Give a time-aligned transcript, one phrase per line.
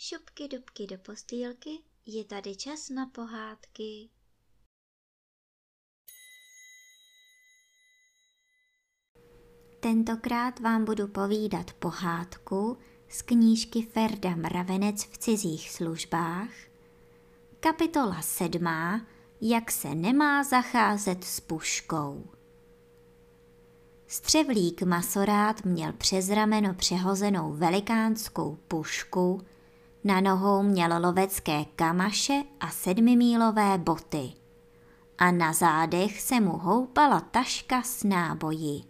[0.00, 1.70] dubky, dubky do postýlky,
[2.06, 4.08] je tady čas na pohádky.
[9.80, 12.78] Tentokrát vám budu povídat pohádku
[13.08, 16.50] z knížky Ferda Mravenec v cizích službách,
[17.60, 19.06] kapitola sedmá,
[19.40, 22.30] jak se nemá zacházet s puškou.
[24.06, 29.46] Střevlík masorát měl přes rameno přehozenou velikánskou pušku,
[30.04, 34.32] na nohou měl lovecké kamaše a sedmimílové boty.
[35.18, 38.82] A na zádech se mu houpala taška s náboji.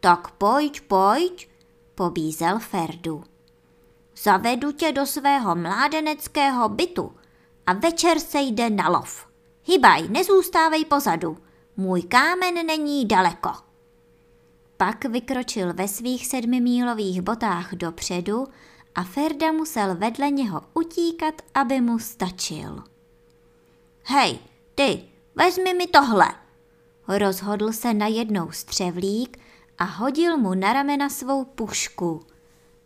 [0.00, 1.48] Tak pojď, pojď,
[1.94, 3.24] pobízel Ferdu.
[4.22, 7.12] Zavedu tě do svého mládeneckého bytu
[7.66, 9.26] a večer se jde na lov.
[9.64, 11.36] Hybaj, nezůstávej pozadu,
[11.76, 13.50] můj kámen není daleko.
[14.76, 18.46] Pak vykročil ve svých sedmimílových botách dopředu
[18.94, 22.82] a Ferda musel vedle něho utíkat, aby mu stačil.
[24.02, 24.38] Hej,
[24.74, 26.34] ty, vezmi mi tohle,
[27.08, 29.38] rozhodl se najednou střevlík
[29.78, 32.26] a hodil mu na ramena svou pušku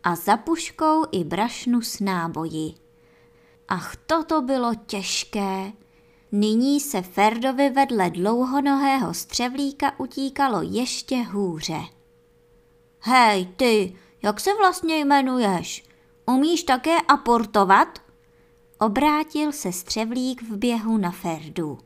[0.05, 2.75] a za puškou i brašnu s náboji.
[3.69, 5.73] Ach, toto bylo těžké.
[6.33, 11.81] Nyní se Ferdovi vedle dlouhonohého střevlíka utíkalo ještě hůře.
[13.01, 15.88] Hej, ty, jak se vlastně jmenuješ?
[16.29, 17.99] Umíš také aportovat?
[18.79, 21.79] Obrátil se střevlík v běhu na Ferdu.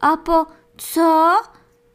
[0.00, 0.46] Apo,
[0.76, 1.36] co?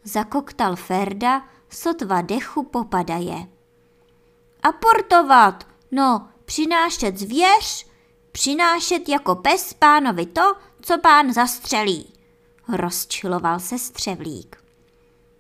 [0.04, 3.48] Zakoktal Ferda, sotva dechu popadaje.
[4.64, 7.88] Aportovat, no, přinášet zvěř,
[8.32, 12.14] přinášet jako pes pánovi to, co pán zastřelí,
[12.68, 14.64] rozčiloval se střevlík.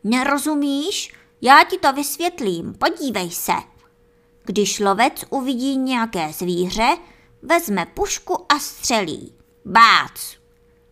[0.03, 1.14] Nerozumíš?
[1.42, 3.73] Já ti to vysvětlím, podívej se.
[4.45, 6.98] Když lovec uvidí nějaké zvíře,
[7.42, 9.33] vezme pušku a střelí.
[9.65, 10.37] Bác!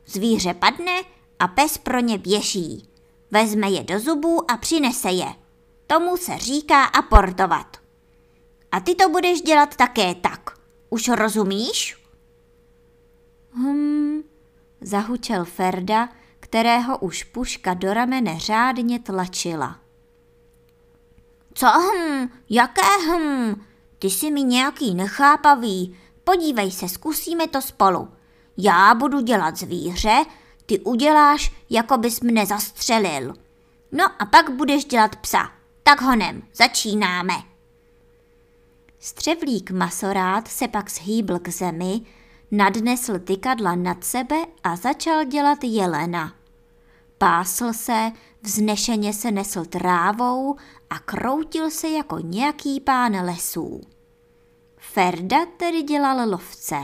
[0.06, 1.02] Zvíře padne
[1.40, 2.90] a pes pro ně běží.
[3.32, 5.36] Vezme je do zubů a přinese je.
[5.88, 7.78] Tomu se říká aportovat.
[8.72, 10.50] A ty to budeš dělat také tak.
[10.90, 11.98] Už rozumíš?
[13.54, 14.22] Hm,
[14.82, 16.10] zahučel Ferda,
[16.40, 19.81] kterého už puška do ramene řádně tlačila.
[21.54, 23.62] Co hm, jaké hm,
[24.00, 28.10] ty jsi mi nějaký nechápavý, podívej se, zkusíme to spolu.
[28.58, 30.26] Já budu dělat zvíře,
[30.66, 33.34] ty uděláš, jako bys mne zastřelil.
[33.92, 35.52] No a pak budeš dělat psa.
[35.84, 37.34] Tak honem, začínáme.
[39.00, 42.02] Střevlík masorát se pak shýbl k zemi,
[42.52, 46.34] nadnesl tykadla nad sebe a začal dělat jelena.
[47.18, 48.12] Pásl se,
[48.42, 50.56] vznešeně se nesl trávou
[50.90, 53.82] a kroutil se jako nějaký pán lesů.
[54.78, 56.76] Ferda tedy dělal lovce.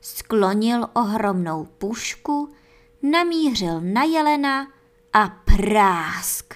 [0.00, 2.48] Sklonil ohromnou pušku,
[3.02, 4.66] namířil na jelena
[5.12, 6.54] a prásk.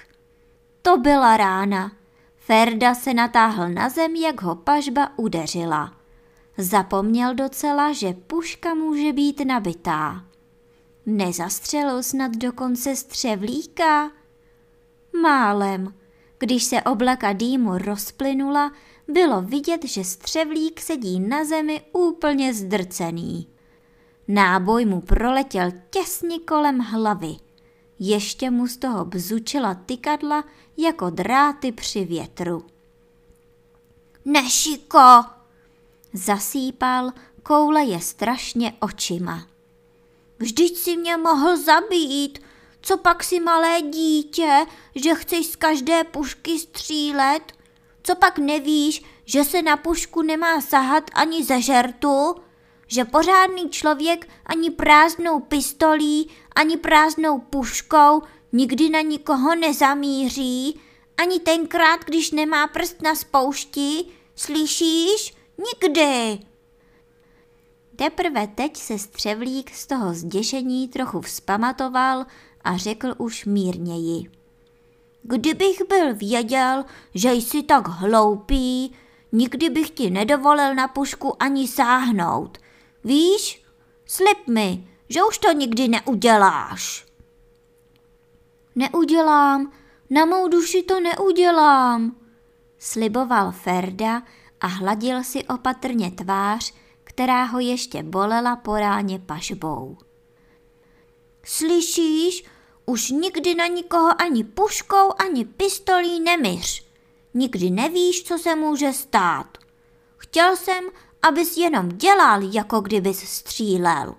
[0.81, 1.91] To byla rána.
[2.37, 5.93] Ferda se natáhl na zem, jak ho pažba udeřila.
[6.57, 10.25] Zapomněl docela, že puška může být nabitá.
[11.05, 14.11] Nezastřelil snad dokonce střevlíka?
[15.21, 15.93] Málem.
[16.39, 18.71] Když se oblaka dýmu rozplynula,
[19.07, 23.47] bylo vidět, že střevlík sedí na zemi úplně zdrcený.
[24.27, 27.35] Náboj mu proletěl těsně kolem hlavy.
[27.99, 30.43] Ještě mu z toho bzučila tykadla
[30.77, 32.65] jako dráty při větru.
[34.25, 35.23] Nešiko!
[36.13, 37.11] Zasýpal,
[37.43, 39.54] koule je strašně očima.
[40.39, 42.39] Vždyť si mě mohl zabít,
[42.81, 44.65] co pak si malé dítě,
[44.95, 47.53] že chceš z každé pušky střílet?
[48.03, 52.35] Co pak nevíš, že se na pušku nemá sahat ani ze žertu?
[52.87, 58.21] Že pořádný člověk ani prázdnou pistolí, ani prázdnou puškou
[58.51, 60.79] nikdy na nikoho nezamíří?
[61.17, 64.05] Ani tenkrát, když nemá prst na spoušti?
[64.35, 65.33] Slyšíš?
[65.57, 66.39] Nikdy!
[67.95, 72.25] Teprve teď se střevlík z toho zděšení trochu vzpamatoval
[72.63, 74.31] a řekl už mírněji.
[75.23, 78.95] Kdybych byl věděl, že jsi tak hloupý,
[79.31, 82.57] nikdy bych ti nedovolil na pušku ani sáhnout.
[83.03, 83.65] Víš,
[84.05, 87.05] slib mi, že už to nikdy neuděláš.
[88.75, 89.71] Neudělám,
[90.09, 92.15] na mou duši to neudělám,
[92.77, 94.23] sliboval Ferda
[94.61, 96.73] a hladil si opatrně tvář,
[97.15, 99.97] která ho ještě bolela po ráně pažbou.
[101.43, 102.43] Slyšíš,
[102.85, 106.85] už nikdy na nikoho ani puškou, ani pistolí nemyř.
[107.33, 109.57] Nikdy nevíš, co se může stát.
[110.17, 110.83] Chtěl jsem,
[111.21, 114.15] abys jenom dělal, jako kdybys střílel.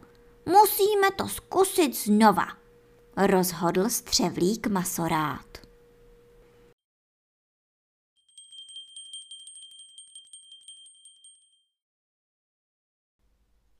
[0.47, 2.47] Musíme to zkusit znova,
[3.17, 5.66] rozhodl střevlík masorát.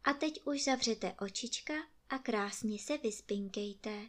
[0.07, 1.75] A teď už zavřete očička
[2.09, 4.09] a krásně se vyspinkejte.